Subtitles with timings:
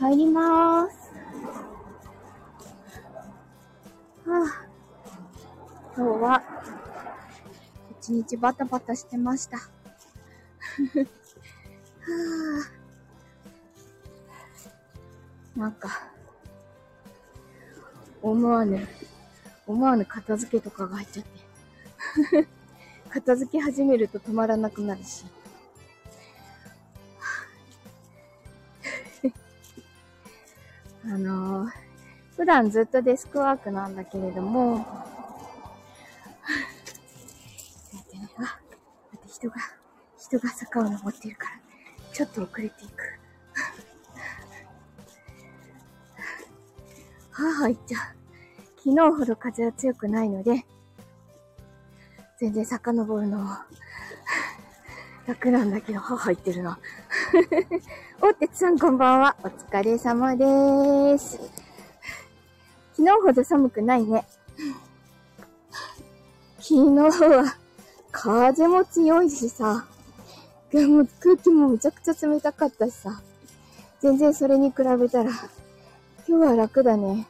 [0.00, 0.94] 入りまーす。
[4.26, 4.66] はあ、
[5.94, 6.42] 今日は、
[8.00, 9.58] 一日バタバタしてました。
[9.58, 9.62] は
[15.54, 16.08] あ、なんか、
[18.22, 18.88] 思わぬ、
[19.66, 22.48] 思わぬ片付けとかが入っちゃって。
[23.10, 25.26] 片付け始めると止まらなくなるし。
[31.12, 31.70] あのー、
[32.36, 34.86] 普段ずっとデスクワークなんだけれども、
[38.38, 39.56] あ、だって人が、
[40.18, 41.60] 人が坂を登ってるから、
[42.12, 43.02] ちょっと遅れていく。
[47.32, 48.00] はぁは言っちゃう。
[48.76, 50.64] 昨日ほど風は強くないので、
[52.38, 53.58] 全然遡るの
[55.26, 56.78] 楽なんだけど、はぁは言ってるな。
[58.20, 59.36] おてつさんこんばんは。
[59.44, 61.38] お疲れ様でーす。
[62.96, 64.24] 昨日ほど寒くないね。
[66.58, 67.56] 昨日は
[68.10, 69.86] 風も強いしさ、
[70.72, 73.22] でも空気もめちゃくちゃ冷たかったしさ、
[74.00, 75.30] 全然それに比べたら、
[76.26, 77.28] 今日は楽だね。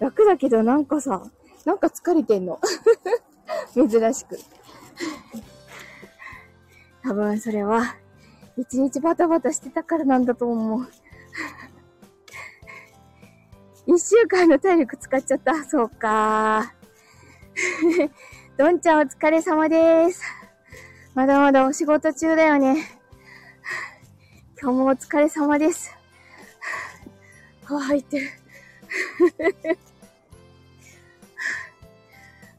[0.00, 1.22] 楽だけどなんかさ、
[1.64, 2.60] なんか疲れてんの。
[3.72, 4.38] 珍しく。
[7.02, 7.96] 多分それは、
[8.58, 10.88] 一日バタバタしてたからなんだと思う。
[13.86, 15.64] 一週間の体力使っちゃった。
[15.64, 16.74] そうか
[18.58, 20.24] どんちゃんお疲れ様です。
[21.14, 22.98] まだまだお仕事中だよね。
[24.60, 25.96] 今日もお疲れ様です。
[27.64, 28.30] は入ってる。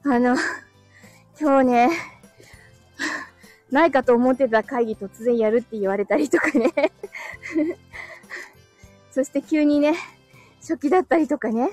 [0.06, 0.38] あの、
[1.38, 2.19] 今日ね、
[3.72, 6.72] ないかと思ってた会議突然やるって言われたりとかね。
[9.12, 9.96] そして急にね、
[10.60, 11.70] 初期だったりとかね。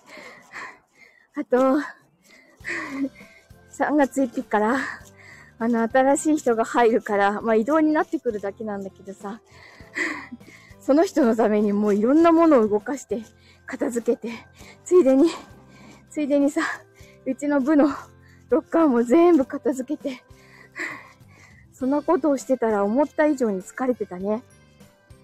[1.36, 1.78] あと、
[3.72, 4.78] 3月1日から、
[5.58, 9.40] あの、新しい人が入るから、まあ移動になってくるだけなんだけどさ、
[10.80, 13.22] その人のためにもういろんなものを動かして、
[13.66, 14.34] 片付けて、
[14.84, 15.30] ついでに、
[16.10, 16.62] ついでにさ、
[17.26, 17.88] うちの部の
[18.48, 20.22] ロッカーも全部片付けて、
[21.80, 24.42] そんなことをしてたら思った以上に疲れてたね。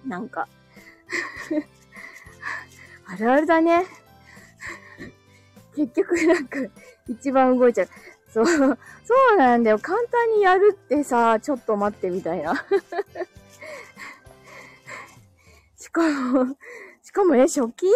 [0.06, 0.48] なんか
[3.04, 3.84] あるあるだね。
[5.74, 6.58] 結局なんか
[7.08, 7.88] 一番動いちゃう。
[8.32, 8.54] そう、そ
[9.34, 9.78] うなんだよ。
[9.78, 12.54] 簡単にやるってさ、ちょっと待ってみたいな。
[15.76, 16.56] しかも、
[17.02, 17.86] しかもね、初期？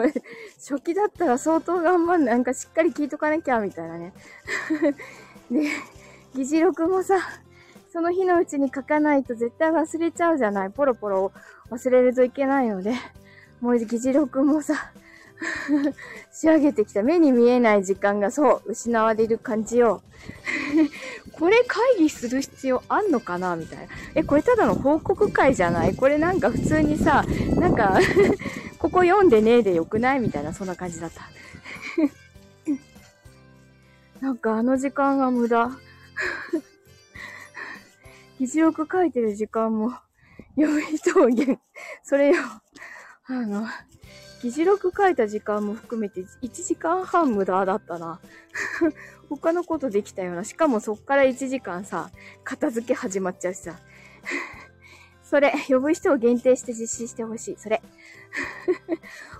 [0.56, 4.14] 初期だったら相当頑張んなんかしっかり聞いとかなきゃ、みたいなね。
[5.50, 5.68] で、
[6.34, 7.18] 議事録もさ、
[7.96, 10.70] その日のうちに書かないと絶対忘れちゃうじゃない。
[10.70, 11.32] ポロポロ
[11.70, 12.92] 忘れるといけないので、
[13.62, 14.92] もう議事録もさ、
[16.30, 17.02] 仕上げてきた。
[17.02, 20.02] 目に見えない時間がそう、失われる感じよ。
[21.32, 23.84] これ会議する必要あんのかなみたいな。
[24.14, 25.96] え、これただの報告会じゃない？
[25.96, 27.24] これなんか普通にさ、
[27.58, 27.98] なんか
[28.78, 31.22] ここ読んでねえでよくないみたいな、そんな感じだった。
[34.20, 35.70] なんかあの時間が無駄。
[38.38, 39.92] 議事録書いてる時間も、
[40.56, 40.82] 読み
[41.14, 41.60] 表現。
[42.02, 42.36] それよ。
[43.26, 43.66] あの、
[44.42, 48.20] 議事録書いた時間も含めて1時間半無駄だったな。
[49.28, 50.44] 他のことできたような。
[50.44, 52.10] しかもそっから1時間さ、
[52.44, 53.74] 片付け始まっちゃうしさ。
[55.24, 57.56] それ、呼ぶ人を限定して実施してほしい。
[57.58, 57.82] それ。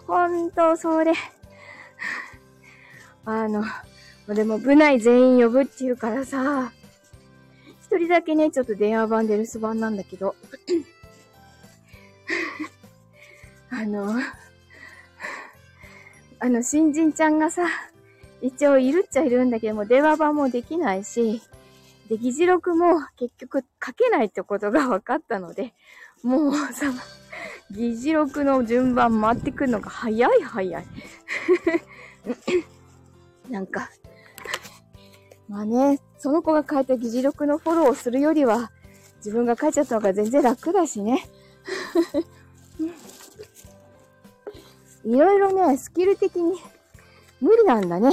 [0.07, 1.13] ほんと、それ。
[3.25, 3.65] あの、
[4.35, 6.73] でも部内全員呼ぶって言うからさ、
[7.97, 10.35] 一人だけね、ちょっと電話番で留守番なんだけど、
[13.73, 14.21] あの、
[16.39, 17.67] あの、新人ちゃんがさ、
[18.43, 21.41] 一応いるっちゃいるんだけども、電話番もできないし、
[22.11, 25.73] で、議事録も結局書けないってことが分かったので、
[26.23, 26.93] もうさ、
[27.71, 30.87] 議事録の順番回ってくるのが早い早い。
[33.49, 33.89] なんか、
[35.49, 38.73] まあね、その子が書いた議事録のフォローをするよりは、
[39.19, 41.29] 自分が書いちゃったのが全然楽だしね。
[45.05, 46.59] いろいろね、スキル的に
[47.41, 48.11] 無理なんだね。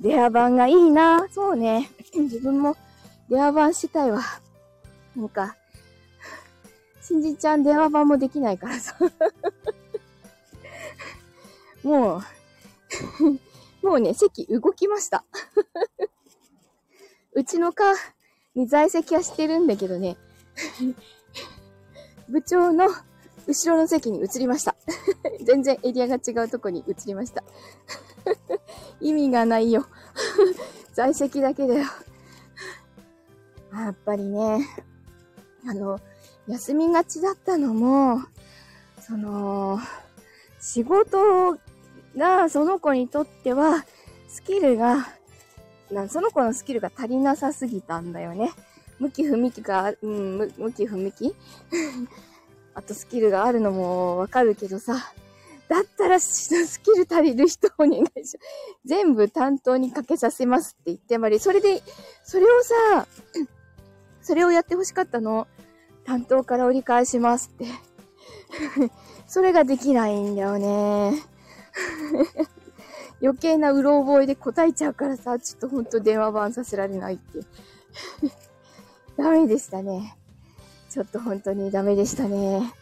[0.00, 1.26] 電話番がいいな。
[1.30, 1.90] そうね。
[2.14, 2.76] 自分も
[3.30, 4.22] 電話番したいわ。
[5.14, 5.56] なんか、
[7.00, 8.96] 新人ちゃん電話番もできないからさ。
[11.82, 12.22] もう、
[13.86, 15.24] もうね、席動きました。
[17.34, 17.84] うちの課
[18.56, 20.16] に在籍はしてるんだけどね。
[22.28, 22.88] 部長の
[23.46, 24.74] 後ろの席に移りました。
[25.46, 27.44] 全然エリアが違うとこに移りました。
[29.00, 29.86] 意味がないよ。
[30.92, 31.86] 在籍だけだよ。
[33.72, 34.66] やっぱりね、
[35.64, 36.00] あの、
[36.48, 38.20] 休みがちだったのも、
[39.00, 39.78] その、
[40.58, 41.56] 仕事
[42.16, 43.84] がその子にとっては、
[44.28, 45.06] スキルが、
[45.90, 48.52] なその子のスキルが足りなさすぎたんだよね。
[48.98, 51.34] 向き不向きが、うん、向き不向き？
[52.74, 55.12] あとスキルがあるのもわかるけどさ、
[55.68, 58.38] だったらスキル足りる人お願いします。
[58.84, 61.82] 全部担当にかけさせますって言ってまり、それで、
[62.22, 63.06] それをさ、
[64.22, 65.46] それをやってほしかったの。
[66.04, 67.66] 担当から折り返しますって。
[69.26, 71.35] それができないんだよね。
[73.22, 77.40] 余計なうろ覚えで答えちゃうからさ、ちょっとほんと電話番させられないって。
[79.16, 80.16] ダメでしたね。
[80.90, 82.72] ちょっと本当にダメでしたね。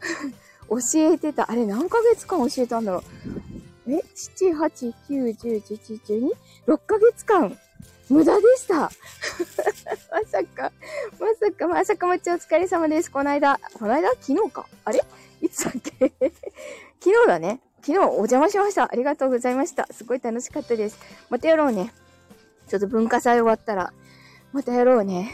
[0.68, 1.50] 教えてた。
[1.50, 3.92] あれ何ヶ月間教えたんだろう。
[3.92, 6.30] え ?7、8、9、10、11、12?
[6.66, 7.58] 6ヶ月間
[8.08, 8.90] 無駄でしたま
[10.26, 10.72] さか、
[11.18, 13.10] まさか、まさかもちお疲れ様です。
[13.10, 14.10] この間、この間？
[14.20, 14.66] 昨日か？
[14.84, 15.00] あれ？
[15.40, 16.12] いつだっけ？
[17.00, 17.60] 昨日だね。
[17.82, 18.84] 昨日お邪魔しました。
[18.84, 19.86] ありがとうございました。
[19.90, 20.98] すごい楽しかったです。
[21.30, 21.92] またやろうね。
[22.68, 23.92] ちょっと文化祭終わったら、
[24.52, 25.30] またやろうね。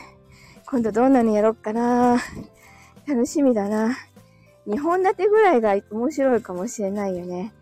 [0.67, 2.19] 今度どんなのやろっかな。
[3.07, 3.97] 楽しみだな。
[4.69, 7.53] 2本立てぐらいが面白いかもしれないよね。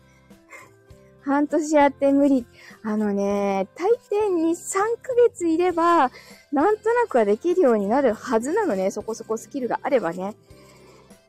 [1.22, 2.46] 半年やって無理。
[2.82, 6.10] あのね、大抵に3ヶ月いれば、
[6.52, 8.90] なんとなくはできるようになるはずなのね。
[8.90, 10.34] そこそこスキルがあればね。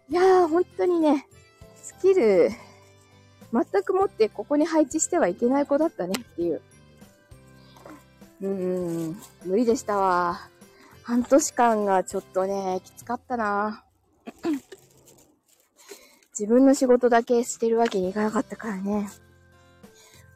[0.09, 1.27] いやー、本当にね、
[1.81, 2.49] スキル、
[3.51, 6.61] 全く持ってここに配置してはいけない子だったねっていう。
[8.41, 10.49] うーん、無理でしたわ。
[11.03, 13.83] 半年間がちょっとね、きつかったな。
[16.37, 19.09] 自分の仕事だけしてるわけにいかなかったからね。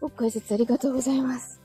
[0.01, 1.62] ご解説ありがとうございます。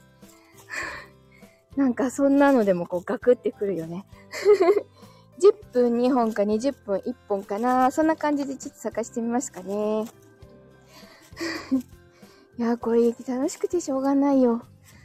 [1.77, 4.07] なんかそんなのでもこうガクってくるよね。
[5.39, 7.91] 10分2本か20分1本かな。
[7.91, 10.05] そんな感じでちょっと探してみますかね。
[12.59, 14.63] いや、これ楽しくてしょうがないよ。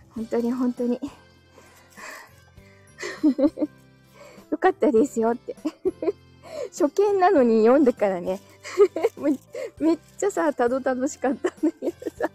[0.10, 1.00] 本当に本当に。
[4.51, 5.56] よかったですよって
[6.72, 8.39] 初見なのに読んでからね
[9.80, 12.30] めっちゃさ、たどたどしかったんだけどさ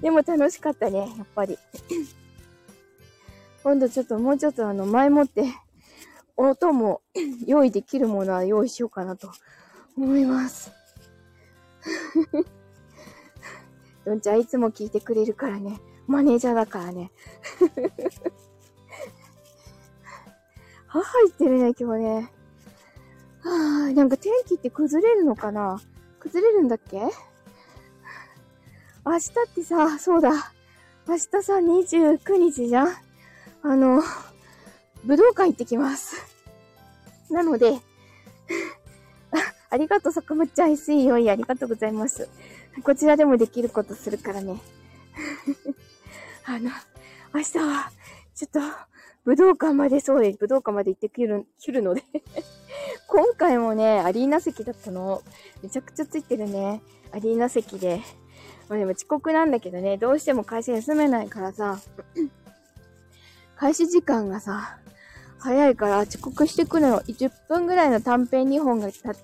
[0.00, 1.58] でも楽しかったね、やっぱり
[3.62, 5.44] 今度ちょっともうちょっとあの、前もって
[6.36, 7.02] 音も
[7.46, 9.30] 用意できるものは用意しようかなと
[9.96, 10.72] 思います。
[14.04, 15.80] どんちゃんいつも聞いてくれるからね。
[16.06, 17.10] マネージャーだからね。
[20.86, 22.32] は入ってるね、今日ね。
[23.42, 25.80] はあ、なんか天気って崩れるのかな？
[26.20, 27.00] 崩れるんだっけ？
[29.04, 30.52] 明日ってさ、そうだ。
[31.08, 32.88] 明日さ、29日じゃん？
[33.62, 34.02] あの、
[35.06, 36.16] 武道館行ってきます。
[37.30, 37.78] なので、
[39.70, 42.28] あ、りがとう、坂本ちゃん SE よい、ありがとうございます。
[42.82, 44.60] こちらでもできることするからね。
[46.44, 46.70] あの、
[47.32, 47.90] 明日は、
[48.34, 48.60] ちょっと、
[49.24, 50.38] 武道館まで、そうです。
[50.38, 52.02] 武道館まで行ってくる、来るので
[53.08, 55.22] 今回もね、アリーナ席だったの。
[55.62, 56.82] めちゃくちゃついてるね。
[57.12, 58.02] アリーナ席で。
[58.68, 61.78] まあでも遅刻なんだけどね、どうしても会社休めないからさ、
[63.56, 64.78] 開始時間がさ、
[65.38, 67.00] 早いから遅刻してくるの。
[67.00, 69.14] 10分ぐらいの短編2本がた、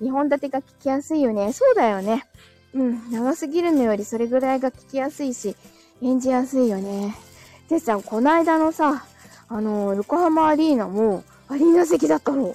[0.00, 1.52] 2本立てが聞きやすいよね。
[1.52, 2.24] そうだよね。
[2.74, 3.10] うん。
[3.10, 5.56] 長すぎるのよりそれぐらいが聞きやすいし、
[6.02, 7.14] 演じやすいよね。
[7.68, 9.04] でさ、この間のさ、
[9.48, 12.54] あの、横浜アリーナも、アリーナ席だったの。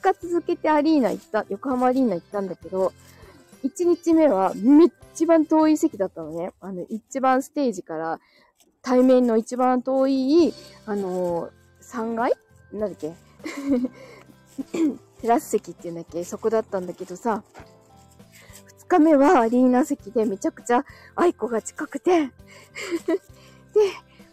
[0.00, 2.92] 日続けてアリーナ行った、横浜アリーナ行ったんだけど、
[3.64, 4.52] 1日目は
[5.14, 6.52] 一番遠い席だったのね。
[6.60, 8.20] あの、一番ステージから
[8.82, 10.54] 対面の一番遠い、
[10.86, 12.32] あの、3階？
[12.72, 13.14] なんだっけ？
[15.22, 16.24] テラス席っていうんだっけ？
[16.24, 17.42] そこだったんだけどさ、
[18.80, 20.84] 2日目はアリーナ席でめちゃくちゃ
[21.14, 22.32] 愛子が近くて で、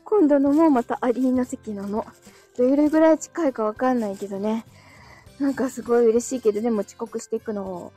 [0.04, 2.06] 今度のもまたアリーナ席なの。
[2.58, 4.66] どれぐらい近いかわかんないけどね。
[5.40, 7.94] なんかすごい嬉しいけど、でも遅刻していくの。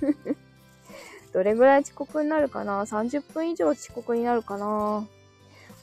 [1.32, 5.06] どれぐらい遅刻になるかな ?30 分以上遅刻になるかな？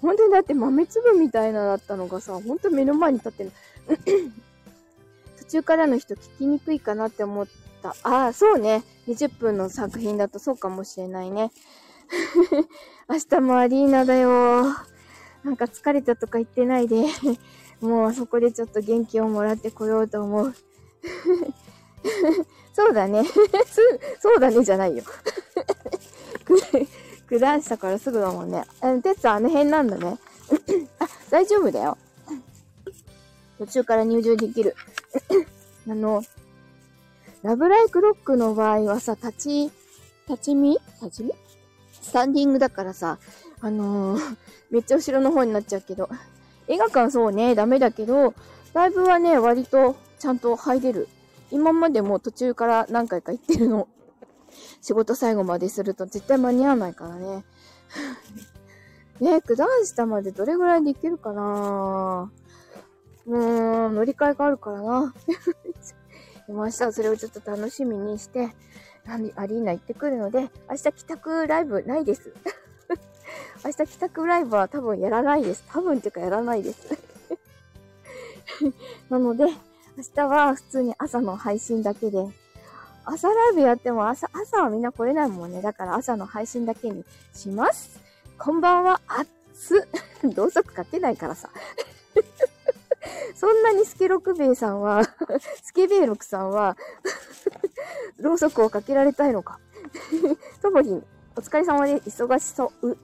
[0.02, 3.52] 本当にだって豆粒みたいなだったのがさ、ほんと目の前に立ってる。
[5.40, 7.48] 途中からの人聞きにくいかなって思っ
[7.82, 7.96] た。
[8.04, 8.84] ああ、そうね。
[9.08, 11.52] 20分の作品だとそうかもしれないね。
[13.10, 14.64] 明日もアリーナだよ。
[15.44, 17.06] なんか疲れたとか言ってないで
[17.82, 20.54] もうそこでちょっと元気をもらってこようと思う。
[22.74, 23.24] そうだね。
[24.22, 25.04] そうだねじゃないよ。
[27.30, 28.66] 九段下からすぐだもんね。
[28.82, 30.18] うんてつあの辺なんだね。
[31.00, 31.98] あ、大丈夫だよ。
[33.60, 34.76] 途中から入場できる。
[35.88, 36.24] あの、
[37.44, 39.72] ラブライクロックの場合はさ、立ち、
[40.28, 40.78] 立ち見？
[41.02, 41.34] 立ち見？
[42.02, 43.20] スタンディングだからさ、
[43.62, 44.38] あのー、
[44.72, 46.10] めっちゃ後ろの方になっちゃうけど、
[46.68, 48.34] 映画館そうね、ダメだけど、
[48.74, 51.08] ライブはね、割とちゃんと入れる。
[51.52, 53.88] 今までも途中から何回か行ってるの。
[54.82, 57.44] 仕事最後まですると絶対間に合わないからね。
[59.20, 62.32] ね九段下までどれぐらいで行けるかな
[63.26, 65.14] うーん、乗り換えがあるからな。
[66.48, 68.50] 明日はそれをちょっと楽しみにして、
[69.06, 72.34] アリーナ行ってくるので、明日帰宅ライブないです。
[73.64, 75.64] 明日帰宅ライブは多分やらないです。
[75.68, 76.98] 多分っていうかやらないです。
[79.10, 82.26] なので、明日は普通に朝の配信だけで、
[83.12, 85.62] 朝ライブやっても朝、朝はみんな来れないもんね。
[85.64, 88.00] だから朝の配信だけにします。
[88.38, 89.88] こんばんは、あっつ。
[90.36, 91.50] 同足かけないからさ。
[93.34, 95.04] そんなにスケロクベイさんは、
[95.64, 96.78] スケベイロクさんは、
[98.18, 99.60] ろうそくをかけられたいのか。
[100.62, 101.04] ともりん、
[101.36, 102.98] お疲れ様で忙しそう。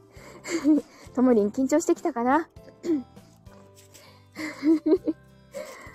[1.16, 2.48] ともりん、緊張してきたかな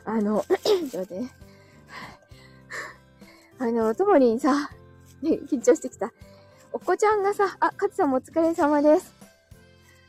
[0.05, 0.45] あの、
[0.91, 1.40] ちょっと待って。
[3.61, 4.71] あの、ともりんさ、
[5.21, 6.13] ね、緊張してきた。
[6.73, 9.15] お子ちゃんがさ、あ、かつさんもお疲れ様です。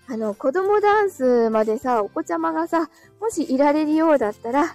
[0.08, 2.90] あの、子供ダンスまでさ、お子ちゃまがさ、
[3.20, 4.74] もしいられるようだったら、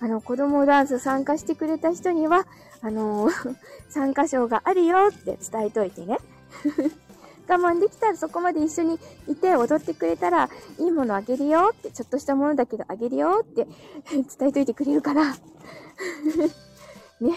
[0.00, 2.46] あの、子供ダンス参加してくれた人には、
[2.82, 3.56] あのー、
[3.88, 6.18] 参加賞があるよって伝えといてね。
[7.48, 13.66] 我慢できたらそこまで一緒にいて踊ってくれたら、いいものあげるよって、ちょっとしたものだけどあげるよって
[14.38, 15.34] 伝えといてくれるから。
[17.20, 17.32] ね。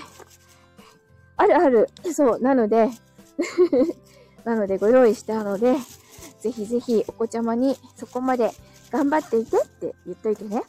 [1.41, 1.89] あるある。
[2.13, 2.39] そう。
[2.39, 2.89] なので
[4.45, 5.75] なのでご用意したので、
[6.39, 8.51] ぜひぜひお子ちゃまにそこまで
[8.91, 10.63] 頑張っていてって言っといてね。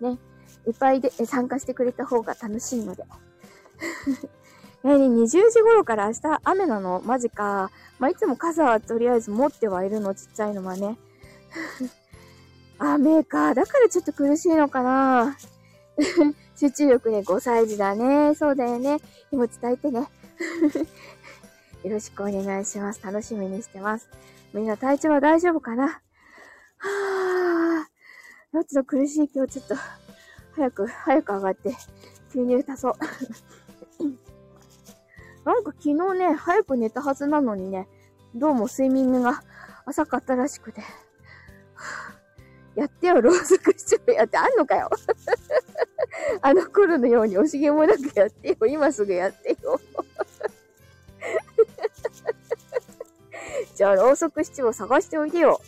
[0.00, 0.18] ね。
[0.66, 3.04] いっぱいで参加してくれた方が楽しいので。
[4.84, 7.02] え、20時頃から明日雨なの？
[7.04, 7.70] マジか。
[7.98, 10.96] まあ、いつも傘はとりあえず持ってはいるの、ちっちゃいのはね。
[12.78, 13.54] 雨か。
[13.54, 15.36] だからちょっと苦しいのかな。
[16.56, 18.34] 集中力ね、5歳児だね。
[18.34, 18.98] そうだよね。
[19.30, 20.08] でも伝えてね。
[21.84, 23.02] よろしくお願いします。
[23.02, 24.08] 楽しみにしてます。
[24.54, 26.00] みんな体調は大丈夫かな？
[26.78, 28.64] はぁ。
[28.64, 29.74] ちょっと苦しい今日ちょっと、
[30.52, 31.76] 早く、早く上がって、
[32.30, 32.94] 牛乳足そう。
[35.44, 37.86] なんか昨日ね、早く寝たはずなのにね、
[38.34, 39.42] どうも睡眠が
[39.84, 40.82] 浅かったらしくて。
[42.74, 44.88] やってよ、ろうそく視聴やってあんのかよ。
[46.42, 48.66] あの頃のように惜しげもなくやってよ。
[48.66, 49.80] 今すぐやってよ。
[53.74, 55.60] じゃあ、ろうそく七を探しておいでよ。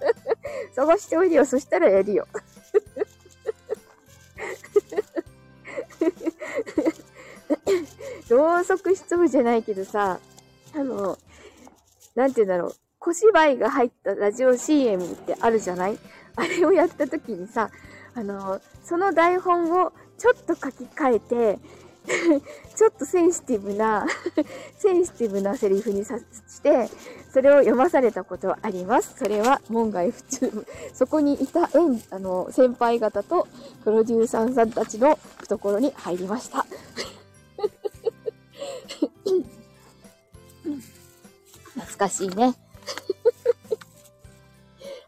[0.74, 1.44] 探しておいでよ。
[1.44, 2.26] そしたらやるよ。
[8.28, 10.18] ろうそく七部じゃないけどさ、
[10.74, 11.18] あの、
[12.14, 12.74] なんて言うんだろう。
[12.98, 15.98] 小芝居が入ったラジオ CM ってあるじゃない？
[16.36, 17.70] あれをやった時にさ、
[18.14, 21.58] あの、その台本をちょっと書き換えて、
[22.76, 24.06] ちょっとセンシティブな
[24.78, 26.88] センシティブなセリフにさして、
[27.32, 29.14] それを読まされたことはあります。
[29.18, 30.66] それは門外不中。
[30.92, 33.48] そこにいた演、あの、先輩方と
[33.82, 36.66] プロデューサーさんたちの懐に入りました。
[41.74, 42.54] 懐かしいね。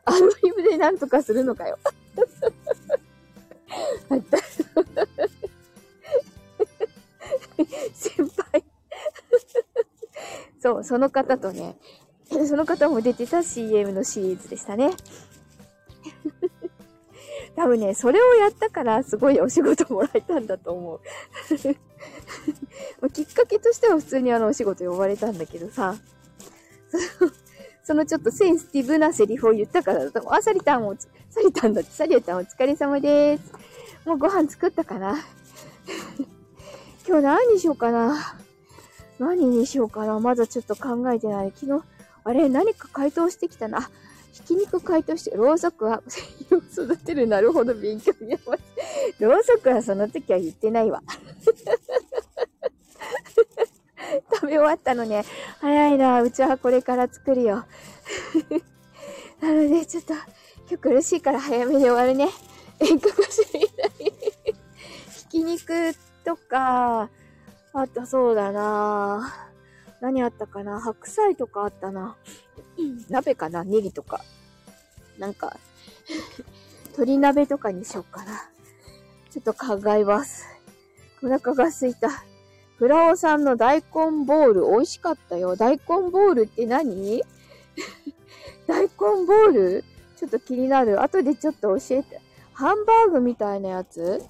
[0.05, 1.79] アドリブでなんとかするのかよ。
[10.67, 11.77] そう、その方とね、
[12.29, 14.91] その方も出てた CM のシリーズでしたね。
[17.55, 21.01] 多分ね、それをやったからすごいお仕事もらえたんだと思う。
[23.11, 25.95] きっかけとしては普通にあのお仕事呼ばれたんだけどさ、
[27.85, 30.33] そのちょっとセンシティブなセリフを言ったからだと思う。
[30.35, 30.97] あ、サリタンも、
[31.31, 33.53] サリタンだって、サリタンお疲れ様です。
[34.05, 35.17] もうご飯作ったかな
[37.07, 38.37] 今日何にしようかな
[39.19, 41.53] 何にしようかなまだちょっと考えてない。
[41.55, 41.85] 昨日、
[42.25, 43.91] あれ何か回答してきたな。
[44.33, 46.03] ひき肉解凍して、ろうそくは
[46.73, 47.27] 育てる。
[47.27, 49.25] なるほど、勉強にます。
[49.25, 51.03] ろうそくはその時は言ってないわ。
[54.33, 55.25] 食べ終わったのね。
[55.61, 56.23] 早いな。
[56.23, 57.65] うちはこれから作るよ。
[59.41, 60.25] なので、ちょっと、今
[60.71, 62.29] 日苦しいから早めに終わるね。
[62.81, 63.91] 演歌歌手みたい。
[65.11, 65.95] ひき肉
[66.25, 67.09] とか、
[67.79, 69.35] あとそうだな
[70.01, 72.17] 何あったかな白菜とかあったな。
[73.11, 74.23] 鍋かなネギとか。
[75.19, 75.57] なんか、
[76.93, 78.51] 鶏鍋とかにしようかな。
[79.31, 80.47] ちょっと考えます。
[81.23, 82.09] お腹が空いた。
[82.79, 85.57] フラオさんの大根ボール美味しかったよ。
[85.57, 85.81] 大根
[86.11, 87.23] ボールって何？
[88.67, 88.89] 大根
[89.27, 89.85] ボール？
[90.17, 91.03] ちょっと気になる。
[91.03, 92.21] 後でちょっと教えて。
[92.55, 94.23] ハンバーグみたいなやつ？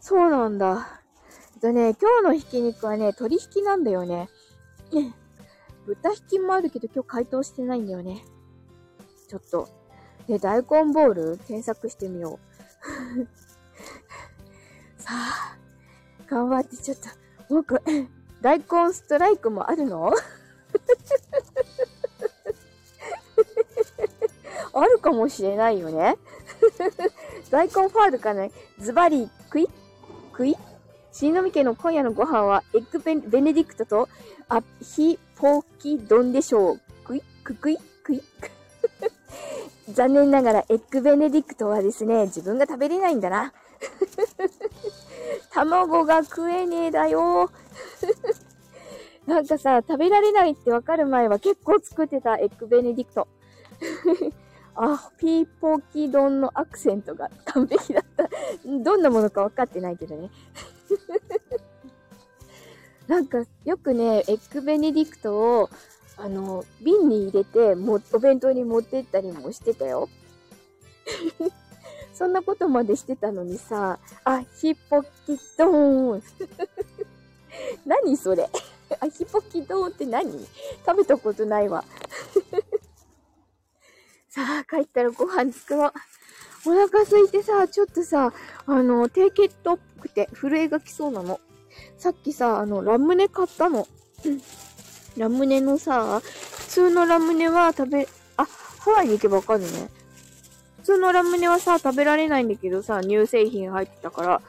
[0.00, 1.02] そうなんだ。
[1.64, 4.28] とね、今日のひき肉はね、鶏ひきなんだよね。
[5.86, 8.22] 豚ひきもあるけど今日解凍してないんだよね。
[9.28, 9.66] ちょっと。
[10.28, 11.38] で、大根ボール？
[11.38, 12.38] 検索してみよ
[13.18, 13.22] う。
[15.00, 15.56] さあ、
[16.26, 17.08] 頑張ってちょっと、
[17.48, 17.80] 僕、
[18.42, 20.12] 大根ストライクもあるの？
[24.74, 26.18] あるかもしれないよね。
[27.50, 28.52] 大根ファールかね。
[28.78, 29.72] ズバリ、クイク
[31.14, 34.08] イ新飲家の今夜のご飯は、エッグベネディクトと、
[34.48, 36.80] アヒポーキ丼でしょう。
[37.04, 38.22] クイッククイックイッ
[39.92, 43.52] 残念ながら、エッグベネディクトはですね、自分が食べれないんだな。
[45.52, 47.48] 卵が食えねえだよ。
[49.26, 53.28] なんかさ、食べられないってわかる前は結構作ってたエッグベネディクト。
[54.74, 58.28] あ、ピーポーキ丼のアクセントが完璧だった。
[58.66, 60.30] どんなものか分かってないけどね。
[63.08, 65.70] なんか、よくね、エッグベネディクトを、
[66.16, 70.08] あの、瓶に入れて、も、お弁当に持ってったりもしてたよ。
[72.14, 75.10] そんなことまでしてたのにさ、あ、ヒポキ
[75.58, 76.22] ドーン。
[77.84, 78.48] 何それ
[79.00, 80.46] あ、ヒポキドーンって何？
[80.86, 81.84] 食べたことないわ。
[84.28, 85.92] さあ、帰ったらご飯作ろう。
[86.66, 88.32] お腹空いてさ、ちょっとさ、
[88.66, 91.40] あの、低血糖っぽくて震えが来そうなの。
[91.96, 93.88] さっきさ、あの、ラムネ買ったの。
[95.16, 99.66] ラムネのさ、普通のラムネは食べ、あ、ハワイに行けばわかるね。
[100.78, 104.42] 普通のラムネはさ、食べられないんだけどさ、乳製品入ってたか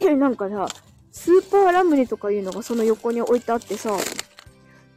[0.00, 0.68] ら、 なんかさ、
[1.10, 3.96] スーパーラムネとかいうのがその横に置いてあってさ、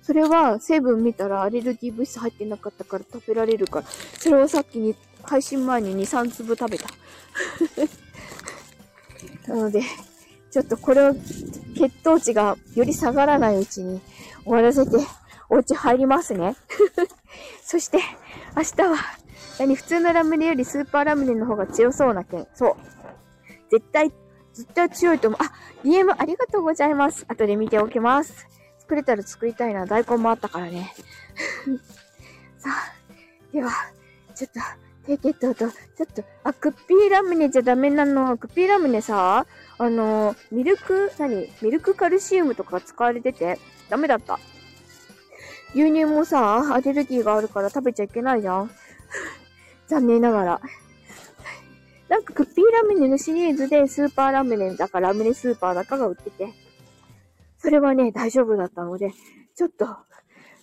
[0.03, 3.87] それは成分見たらアレルギー物質入ってなかったから食べられるから、
[4.19, 6.87] それをさっきに、配信前に2、3粒食べた。
[9.47, 9.81] なので、
[10.51, 14.01] ちょっとこれを、血糖値がより下がらないうちに
[14.43, 14.97] 終わらせて、
[15.49, 16.55] お家入りますね。
[17.63, 17.99] そして、
[18.55, 18.97] 明日は、
[19.59, 22.47] 何、普通のラムネよりスーパーラムネの方が強そうな件。
[22.55, 22.75] そう。
[23.69, 24.11] 絶対、
[24.53, 25.39] 絶対強いと思う。
[25.41, 25.51] あ、
[25.83, 27.25] DM ありがとうございます。
[27.27, 28.47] 後で見ておきます。
[28.79, 29.85] 作れたら作りたいな。
[29.85, 30.93] 大根もあったからね。
[32.57, 32.93] さあ、
[33.51, 33.71] では、
[34.35, 38.37] ちょっと、低血糖と、ちょっと、あ、クッピーラムネじゃダメなの。
[38.37, 39.45] クッピーラムネさ、
[39.77, 41.47] あの、ミルク、何？
[41.61, 44.39] ミルクカルシウムとか使われてて、ダメだった。
[45.75, 48.71] 牛乳もさ、アレルギーがあるから食べちゃいけないじゃん。
[49.87, 50.61] 残念ながら。
[52.09, 56.53] なんかクッピーラムネのシリーズでスーパーラムネだかラムネスーパーだかが売ってて、
[57.57, 59.11] それはね、大丈夫だったので、
[59.55, 59.85] ちょっと、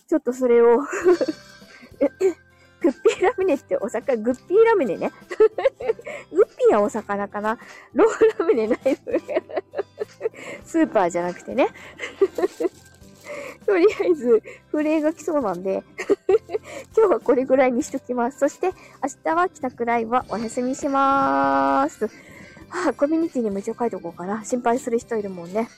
[0.07, 0.79] ちょっとそれを
[2.83, 5.11] グッピーラムネってお魚、グッピーラムネね。
[6.31, 7.57] グッピーはお魚かな。
[7.93, 8.79] ローラムネない
[10.65, 11.69] スーパーじゃなくてね。
[13.65, 15.81] とりあえず、震えが来そうなんで
[16.95, 18.39] 今日はこれぐらいにしときます。
[18.39, 22.07] そして、明日は帰宅ライブはお休みしまーす。
[22.67, 24.43] はあ、コミュニティにも一応書いとこうかな。
[24.43, 25.69] 心配する人いるもんね。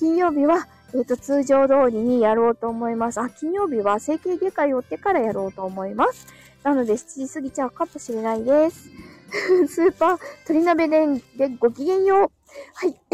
[0.00, 3.20] 金曜日は、えっ、ー、と、通常通りにやろうと思います。
[3.20, 6.26] あ、金曜日は整形外科寄ってからやろうと思います。
[6.62, 8.90] なので、7時過ぎちゃうかもしれないです。
[9.68, 12.30] スーパー鶏鍋ででごきげんよう。
[12.74, 12.96] はい。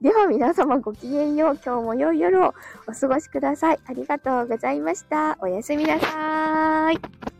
[0.00, 1.58] では皆様ごきげんよう。
[1.64, 2.54] 今日も良い夜を
[2.86, 3.80] お過ごしください。
[3.86, 5.36] ありがとうございました。
[5.40, 7.35] おやすみなさーい。